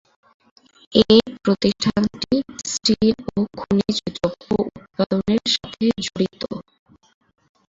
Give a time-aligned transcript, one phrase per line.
[0.93, 1.03] এ
[1.43, 2.33] প্রতিষ্ঠানটি
[2.65, 4.49] স্টিল ও খনিজ দ্রব্য
[4.69, 6.41] উৎপাদনের সাথে জড়িত।